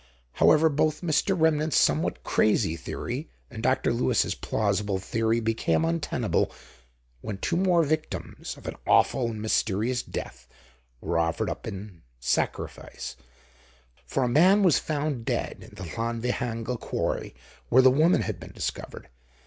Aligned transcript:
However, 0.31 0.67
both 0.67 1.01
Mr. 1.01 1.39
Remnant's 1.39 1.77
somewhat 1.77 2.23
crazy 2.23 2.75
theory 2.75 3.29
and 3.51 3.61
Dr. 3.61 3.93
Lewis's 3.93 4.33
plausible 4.33 4.97
theory 4.97 5.39
became 5.39 5.85
untenable 5.85 6.51
when 7.21 7.37
two 7.37 7.55
more 7.55 7.83
victims 7.83 8.57
of 8.57 8.65
an 8.65 8.77
awful 8.87 9.29
and 9.29 9.39
mysterious 9.39 10.01
death 10.01 10.47
were 11.01 11.19
offered 11.19 11.51
up 11.51 11.67
in 11.67 12.01
sacrifice, 12.19 13.15
for 14.03 14.23
a 14.23 14.27
man 14.27 14.63
was 14.63 14.79
found 14.79 15.23
dead 15.23 15.59
in 15.69 15.75
the 15.75 15.83
Llanfihangel 15.95 16.79
quarry, 16.79 17.35
where 17.69 17.83
the 17.83 17.91
woman 17.91 18.21
had 18.23 18.39
been 18.39 18.53
discovered. 18.53 19.07